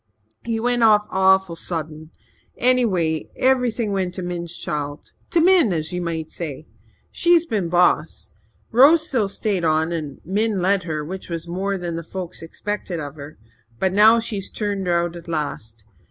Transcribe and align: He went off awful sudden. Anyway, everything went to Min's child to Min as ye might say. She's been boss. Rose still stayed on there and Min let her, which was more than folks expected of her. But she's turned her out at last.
He 0.43 0.59
went 0.59 0.81
off 0.81 1.05
awful 1.11 1.55
sudden. 1.55 2.09
Anyway, 2.57 3.29
everything 3.35 3.91
went 3.91 4.15
to 4.15 4.23
Min's 4.23 4.57
child 4.57 5.13
to 5.29 5.39
Min 5.39 5.71
as 5.71 5.93
ye 5.93 5.99
might 5.99 6.31
say. 6.31 6.65
She's 7.11 7.45
been 7.45 7.69
boss. 7.69 8.31
Rose 8.71 9.07
still 9.07 9.29
stayed 9.29 9.63
on 9.63 9.89
there 9.89 9.99
and 9.99 10.19
Min 10.25 10.59
let 10.59 10.81
her, 10.85 11.05
which 11.05 11.29
was 11.29 11.47
more 11.47 11.77
than 11.77 12.01
folks 12.01 12.41
expected 12.41 12.99
of 12.99 13.13
her. 13.13 13.37
But 13.77 14.21
she's 14.23 14.49
turned 14.49 14.87
her 14.87 15.03
out 15.03 15.15
at 15.15 15.27
last. 15.27 15.83